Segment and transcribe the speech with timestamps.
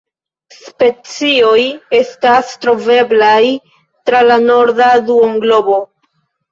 [0.61, 1.65] Specioj
[1.99, 3.39] estas troveblaj
[4.09, 5.83] tra la norda duonglobo.